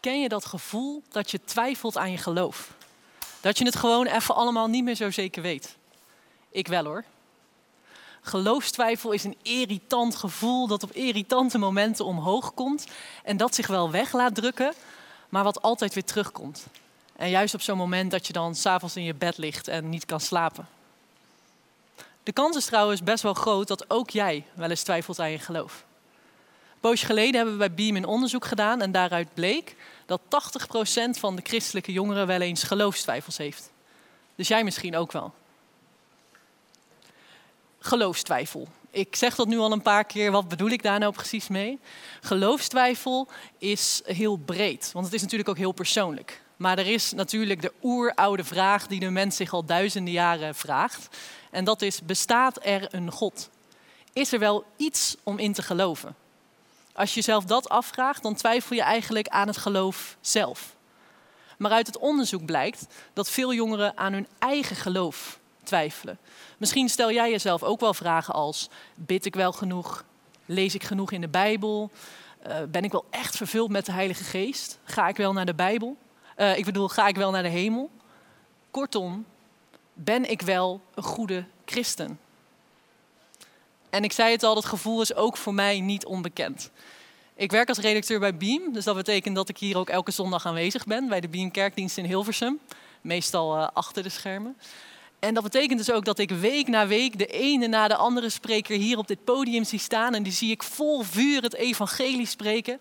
[0.00, 2.72] Ken je dat gevoel dat je twijfelt aan je geloof?
[3.40, 5.76] Dat je het gewoon even allemaal niet meer zo zeker weet?
[6.50, 7.04] Ik wel hoor.
[8.20, 12.86] Geloofstwijfel is een irritant gevoel dat op irritante momenten omhoog komt
[13.24, 14.74] en dat zich wel weg laat drukken,
[15.28, 16.66] maar wat altijd weer terugkomt.
[17.16, 20.04] En juist op zo'n moment dat je dan s'avonds in je bed ligt en niet
[20.04, 20.68] kan slapen.
[22.22, 25.38] De kans is trouwens best wel groot dat ook jij wel eens twijfelt aan je
[25.38, 25.84] geloof.
[26.80, 29.76] Poosje geleden hebben we bij Beam een onderzoek gedaan en daaruit bleek
[30.06, 30.24] dat 80%
[31.10, 33.70] van de christelijke jongeren wel eens geloofstwijfels heeft.
[34.34, 35.34] Dus jij misschien ook wel.
[37.78, 38.68] Geloofstwijfel.
[38.90, 41.78] Ik zeg dat nu al een paar keer, wat bedoel ik daar nou precies mee?
[42.20, 46.42] Geloofstwijfel is heel breed, want het is natuurlijk ook heel persoonlijk.
[46.56, 51.16] Maar er is natuurlijk de oeroude vraag die de mens zich al duizenden jaren vraagt.
[51.50, 53.50] En dat is, bestaat er een God?
[54.12, 56.16] Is er wel iets om in te geloven?
[56.98, 60.76] Als je jezelf dat afvraagt, dan twijfel je eigenlijk aan het geloof zelf.
[61.58, 66.18] Maar uit het onderzoek blijkt dat veel jongeren aan hun eigen geloof twijfelen.
[66.56, 70.04] Misschien stel jij jezelf ook wel vragen als: bid ik wel genoeg?
[70.46, 71.90] Lees ik genoeg in de Bijbel?
[72.46, 74.78] Uh, ben ik wel echt vervuld met de Heilige Geest?
[74.84, 75.96] Ga ik wel naar de Bijbel?
[76.36, 77.90] Uh, ik bedoel, ga ik wel naar de hemel?
[78.70, 79.26] Kortom,
[79.92, 82.18] ben ik wel een goede christen?
[83.90, 86.70] En ik zei het al, dat gevoel is ook voor mij niet onbekend.
[87.34, 90.46] Ik werk als redacteur bij Beam, dus dat betekent dat ik hier ook elke zondag
[90.46, 92.58] aanwezig ben bij de Beam Kerkdienst in Hilversum,
[93.00, 94.56] meestal uh, achter de schermen.
[95.18, 98.28] En dat betekent dus ook dat ik week na week de ene na de andere
[98.28, 102.26] spreker hier op dit podium zie staan en die zie ik vol vuur het evangelie
[102.26, 102.80] spreken.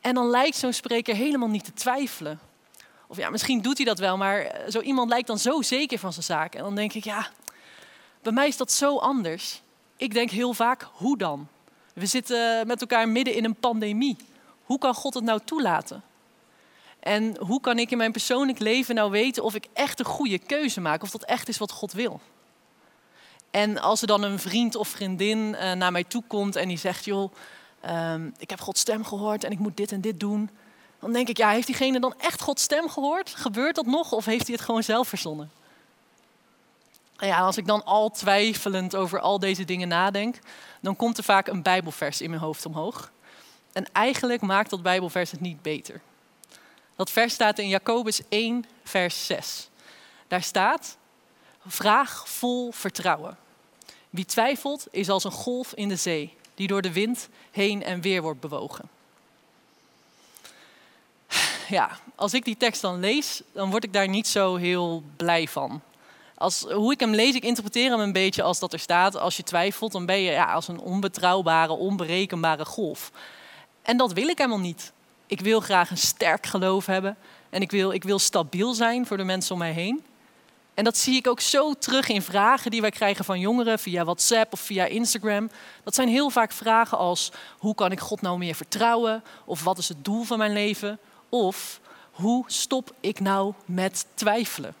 [0.00, 2.40] En dan lijkt zo'n spreker helemaal niet te twijfelen.
[3.06, 5.98] Of ja, misschien doet hij dat wel, maar eh, zo iemand lijkt dan zo zeker
[5.98, 6.54] van zijn zaak.
[6.54, 7.30] En dan denk ik, ja,
[8.22, 9.62] bij mij is dat zo anders.
[9.98, 11.48] Ik denk heel vaak, hoe dan?
[11.94, 14.16] We zitten met elkaar midden in een pandemie.
[14.64, 16.02] Hoe kan God het nou toelaten?
[17.00, 20.38] En hoe kan ik in mijn persoonlijk leven nou weten of ik echt een goede
[20.38, 22.20] keuze maak, of dat echt is wat God wil?
[23.50, 26.78] En als er dan een vriend of vriendin uh, naar mij toe komt en die
[26.78, 27.32] zegt: Joh,
[27.90, 30.50] um, ik heb Gods stem gehoord en ik moet dit en dit doen.
[31.00, 33.34] Dan denk ik: Ja, heeft diegene dan echt Gods stem gehoord?
[33.34, 35.50] Gebeurt dat nog of heeft hij het gewoon zelf verzonnen?
[37.18, 40.38] Ja, als ik dan al twijfelend over al deze dingen nadenk,
[40.80, 43.10] dan komt er vaak een Bijbelvers in mijn hoofd omhoog.
[43.72, 46.00] En eigenlijk maakt dat Bijbelvers het niet beter.
[46.96, 49.68] Dat vers staat in Jacobus 1, vers 6.
[50.28, 50.96] Daar staat:
[51.66, 53.36] Vraag vol vertrouwen.
[54.10, 58.00] Wie twijfelt is als een golf in de zee, die door de wind heen en
[58.00, 58.88] weer wordt bewogen.
[61.68, 65.48] Ja, als ik die tekst dan lees, dan word ik daar niet zo heel blij
[65.48, 65.82] van.
[66.38, 69.16] Als, hoe ik hem lees, ik interpreteer hem een beetje als dat er staat.
[69.16, 73.10] Als je twijfelt, dan ben je ja, als een onbetrouwbare, onberekenbare golf.
[73.82, 74.92] En dat wil ik helemaal niet.
[75.26, 77.16] Ik wil graag een sterk geloof hebben.
[77.50, 80.04] En ik wil, ik wil stabiel zijn voor de mensen om mij heen.
[80.74, 84.04] En dat zie ik ook zo terug in vragen die wij krijgen van jongeren via
[84.04, 85.50] WhatsApp of via Instagram.
[85.82, 89.22] Dat zijn heel vaak vragen als: hoe kan ik God nou meer vertrouwen?
[89.44, 90.98] Of wat is het doel van mijn leven?
[91.28, 94.74] Of hoe stop ik nou met twijfelen?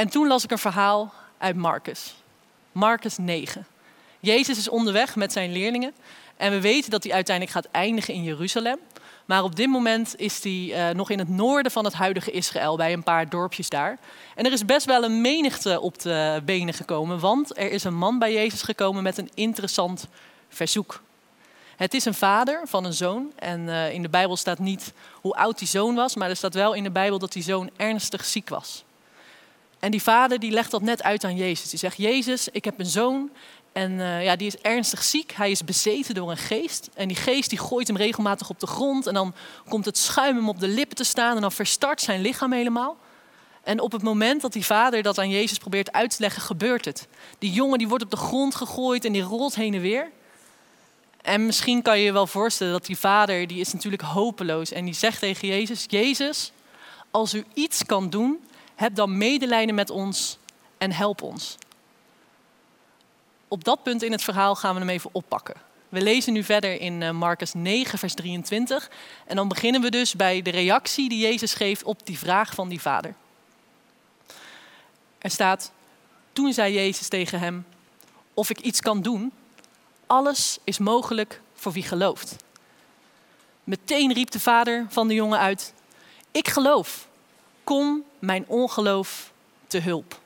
[0.00, 2.14] En toen las ik een verhaal uit Marcus.
[2.72, 3.66] Marcus 9.
[4.20, 5.94] Jezus is onderweg met zijn leerlingen
[6.36, 8.78] en we weten dat hij uiteindelijk gaat eindigen in Jeruzalem.
[9.24, 12.76] Maar op dit moment is hij uh, nog in het noorden van het huidige Israël,
[12.76, 13.98] bij een paar dorpjes daar.
[14.34, 17.96] En er is best wel een menigte op de benen gekomen, want er is een
[17.96, 20.06] man bij Jezus gekomen met een interessant
[20.48, 21.02] verzoek.
[21.76, 23.32] Het is een vader van een zoon.
[23.36, 26.54] En uh, in de Bijbel staat niet hoe oud die zoon was, maar er staat
[26.54, 28.84] wel in de Bijbel dat die zoon ernstig ziek was.
[29.80, 31.70] En die vader die legt dat net uit aan Jezus.
[31.70, 33.30] Die zegt: Jezus, ik heb een zoon
[33.72, 35.32] en uh, ja, die is ernstig ziek.
[35.32, 36.88] Hij is bezeten door een geest.
[36.94, 39.06] En die geest die gooit hem regelmatig op de grond.
[39.06, 39.34] En dan
[39.68, 41.34] komt het schuim hem op de lippen te staan.
[41.34, 42.96] En dan verstart zijn lichaam helemaal.
[43.62, 46.84] En op het moment dat die vader dat aan Jezus probeert uit te leggen, gebeurt
[46.84, 47.08] het.
[47.38, 50.10] Die jongen die wordt op de grond gegooid en die rolt heen en weer.
[51.22, 54.72] En misschien kan je je wel voorstellen dat die vader, die is natuurlijk hopeloos.
[54.72, 56.52] En die zegt tegen Jezus, Jezus,
[57.10, 58.38] als u iets kan doen,
[58.80, 60.38] heb dan medelijden met ons
[60.78, 61.56] en help ons
[63.50, 65.54] op dat punt in het verhaal gaan we hem even oppakken.
[65.88, 68.90] We lezen nu verder in eh, Marcus 9, vers 23.
[69.26, 72.68] En dan beginnen we dus bij de reactie die Jezus geeft op die vraag van
[72.68, 73.14] die vader.
[75.18, 75.72] Er staat,
[76.32, 77.66] toen zei Jezus tegen hem,
[78.34, 79.32] of ik iets kan doen,
[80.06, 82.36] alles is mogelijk voor wie gelooft.
[83.64, 85.74] Meteen riep de vader van de jongen uit,
[86.30, 87.08] ik geloof,
[87.64, 89.32] kom mijn ongeloof
[89.66, 90.18] te hulp.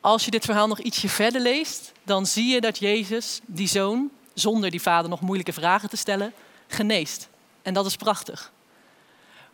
[0.00, 4.10] Als je dit verhaal nog ietsje verder leest, dan zie je dat Jezus, die zoon,
[4.34, 6.32] zonder die vader nog moeilijke vragen te stellen,
[6.66, 7.28] geneest.
[7.62, 8.52] En dat is prachtig.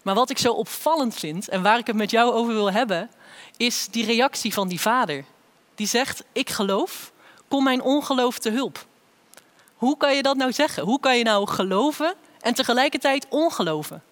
[0.02, 3.10] Maar wat ik zo opvallend vind en waar ik het met jou over wil hebben,
[3.56, 5.24] is die reactie van die vader.
[5.74, 7.12] Die zegt: Ik geloof,
[7.48, 8.86] kom mijn ongeloof te hulp.
[9.74, 10.82] Hoe kan je dat nou zeggen?
[10.82, 14.02] Hoe kan je nou geloven en tegelijkertijd ongeloven?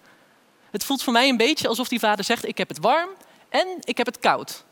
[0.71, 3.09] Het voelt voor mij een beetje alsof die vader zegt: Ik heb het warm
[3.49, 4.63] en ik heb het koud.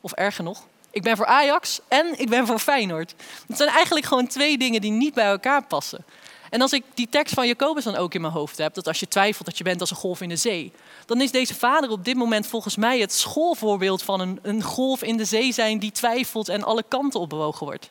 [0.00, 3.14] Of erger nog, ik ben voor Ajax en ik ben voor Feyenoord.
[3.46, 6.04] Het zijn eigenlijk gewoon twee dingen die niet bij elkaar passen.
[6.50, 9.00] En als ik die tekst van Jacobus dan ook in mijn hoofd heb, dat als
[9.00, 10.72] je twijfelt dat je bent als een golf in de zee,
[11.06, 15.02] dan is deze vader op dit moment volgens mij het schoolvoorbeeld van een, een golf
[15.02, 17.90] in de zee zijn die twijfelt en alle kanten op bewogen wordt.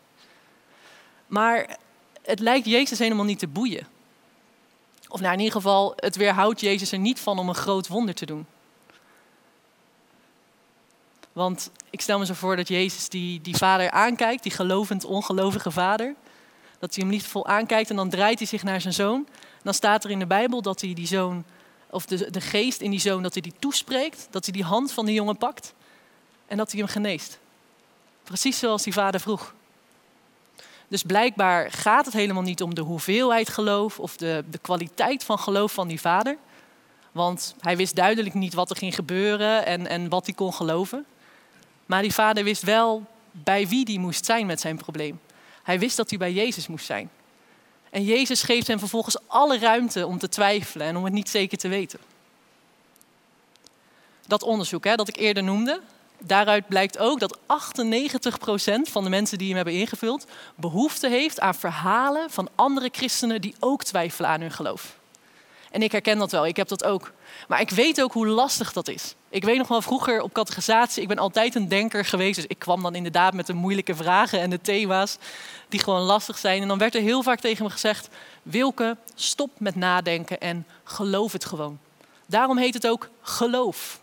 [1.27, 1.77] Maar
[2.21, 3.87] het lijkt Jezus helemaal niet te boeien.
[5.13, 8.15] Of nou, in ieder geval, het weerhoudt Jezus er niet van om een groot wonder
[8.15, 8.45] te doen.
[11.33, 15.71] Want ik stel me zo voor dat Jezus die, die vader aankijkt, die gelovend, ongelovige
[15.71, 16.15] vader.
[16.79, 19.27] Dat hij hem liefdevol aankijkt en dan draait hij zich naar zijn zoon.
[19.63, 21.43] dan staat er in de Bijbel dat hij die zoon,
[21.89, 24.27] of de, de geest in die zoon, dat hij die toespreekt.
[24.29, 25.73] Dat hij die hand van die jongen pakt
[26.47, 27.39] en dat hij hem geneest.
[28.23, 29.53] Precies zoals die vader vroeg.
[30.93, 35.39] Dus blijkbaar gaat het helemaal niet om de hoeveelheid geloof of de, de kwaliteit van
[35.39, 36.37] geloof van die vader.
[37.11, 41.05] Want hij wist duidelijk niet wat er ging gebeuren en, en wat hij kon geloven.
[41.85, 45.19] Maar die vader wist wel bij wie die moest zijn met zijn probleem.
[45.63, 47.09] Hij wist dat hij bij Jezus moest zijn.
[47.89, 51.57] En Jezus geeft hem vervolgens alle ruimte om te twijfelen en om het niet zeker
[51.57, 51.99] te weten.
[54.27, 55.81] Dat onderzoek hè, dat ik eerder noemde,
[56.19, 57.41] daaruit blijkt ook dat 98%
[58.81, 60.25] van de mensen die hem hebben ingevuld
[60.55, 64.97] behoefte heeft aan verhalen van andere christenen die ook twijfelen aan hun geloof.
[65.71, 67.11] En ik herken dat wel, ik heb dat ook.
[67.47, 69.15] Maar ik weet ook hoe lastig dat is.
[69.29, 72.35] Ik weet nog wel vroeger op categorisatie, ik ben altijd een denker geweest.
[72.35, 75.17] Dus ik kwam dan inderdaad met de moeilijke vragen en de thema's
[75.69, 76.61] die gewoon lastig zijn.
[76.61, 78.09] En dan werd er heel vaak tegen me gezegd,
[78.43, 81.79] Wilke, stop met nadenken en geloof het gewoon.
[82.25, 83.99] Daarom heet het ook geloof.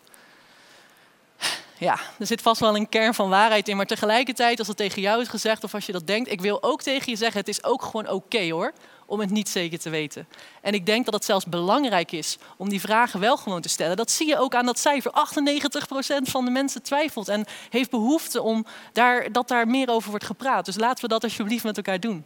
[1.81, 5.03] Ja, er zit vast wel een kern van waarheid in, maar tegelijkertijd als het tegen
[5.03, 7.49] jou is gezegd of als je dat denkt, ik wil ook tegen je zeggen, het
[7.49, 8.73] is ook gewoon oké hoor
[9.06, 10.29] om het niet zeker te weten.
[10.61, 13.97] En ik denk dat het zelfs belangrijk is om die vragen wel gewoon te stellen.
[13.97, 15.12] Dat zie je ook aan dat cijfer.
[15.12, 20.25] 98% van de mensen twijfelt en heeft behoefte om daar, dat daar meer over wordt
[20.25, 20.65] gepraat.
[20.65, 22.25] Dus laten we dat alsjeblieft met elkaar doen.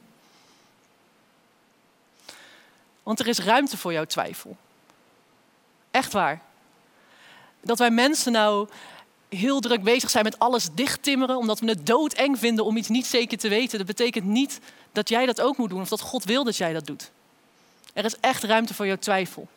[3.02, 4.56] Want er is ruimte voor jouw twijfel.
[5.90, 6.40] Echt waar.
[7.60, 8.68] Dat wij mensen nou
[9.34, 13.06] heel druk bezig zijn met alles dichttimmeren, omdat we het doodeng vinden om iets niet
[13.06, 14.60] zeker te weten, dat betekent niet
[14.92, 17.10] dat jij dat ook moet doen of dat God wil dat jij dat doet.
[17.92, 19.48] Er is echt ruimte voor jouw twijfel.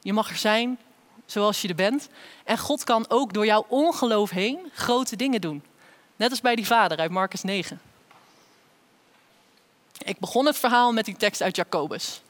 [0.00, 0.78] Je mag er zijn
[1.26, 2.08] zoals je er bent.
[2.44, 5.62] En God kan ook door jouw ongeloof heen grote dingen doen.
[6.16, 7.80] Net als bij die vader uit Marcus 9.
[9.98, 12.20] Ik begon het verhaal met die tekst uit Jacobus.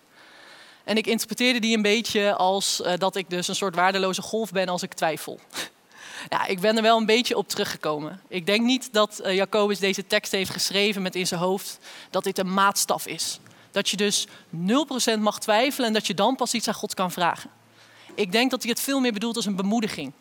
[0.85, 4.53] En ik interpreteerde die een beetje als uh, dat ik dus een soort waardeloze golf
[4.53, 5.41] ben als ik twijfel.
[6.29, 8.21] Ja, ik ben er wel een beetje op teruggekomen.
[8.29, 11.79] Ik denk niet dat uh, Jacobus deze tekst heeft geschreven met in zijn hoofd
[12.11, 13.41] dat dit een maatstaf is.
[13.71, 17.13] Dat je dus 0% mag twijfelen en dat je dan pas iets aan God kan
[17.13, 17.51] vragen.
[18.15, 20.13] Ik denk dat hij het veel meer bedoelt als een bemoediging.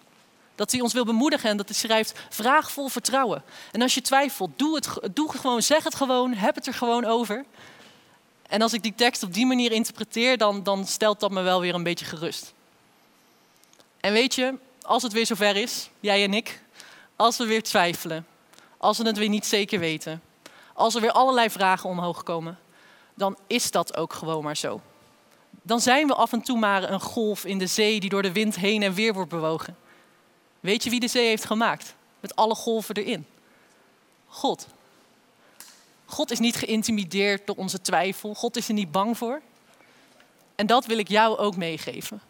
[0.55, 3.43] Dat hij ons wil bemoedigen en dat hij schrijft: vraag vol vertrouwen.
[3.71, 7.05] En als je twijfelt, doe het, doe gewoon, zeg het gewoon, heb het er gewoon
[7.05, 7.45] over.
[8.47, 11.61] En als ik die tekst op die manier interpreteer, dan, dan stelt dat me wel
[11.61, 12.53] weer een beetje gerust.
[13.99, 16.61] En weet je, als het weer zover is, jij en ik,
[17.15, 18.27] als we weer twijfelen,
[18.77, 20.21] als we het weer niet zeker weten,
[20.73, 22.59] als er weer allerlei vragen omhoog komen,
[23.13, 24.81] dan is dat ook gewoon maar zo.
[25.61, 28.31] Dan zijn we af en toe maar een golf in de zee die door de
[28.31, 29.77] wind heen en weer wordt bewogen.
[30.59, 31.95] Weet je wie de zee heeft gemaakt?
[32.19, 33.25] Met alle golven erin.
[34.27, 34.67] God.
[36.05, 38.33] God is niet geïntimideerd door onze twijfel.
[38.33, 39.41] God is er niet bang voor.
[40.55, 42.21] En dat wil ik jou ook meegeven.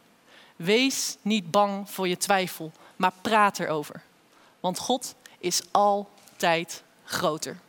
[0.64, 4.02] Wees niet bang voor je twijfel, maar praat erover.
[4.60, 7.60] Want God is altijd groter.